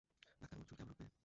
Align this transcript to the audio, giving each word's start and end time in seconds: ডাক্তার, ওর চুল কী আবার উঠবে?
ডাক্তার, 0.41 0.57
ওর 0.59 0.65
চুল 0.67 0.75
কী 0.77 0.81
আবার 0.83 0.93
উঠবে? 0.93 1.05